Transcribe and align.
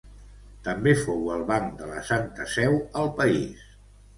També 0.67 0.93
fou 1.01 1.29
el 1.35 1.45
banc 1.51 1.77
de 1.81 1.91
la 1.91 2.01
Santa 2.09 2.51
Seu 2.55 2.81
al 3.03 3.13
país. 3.21 3.71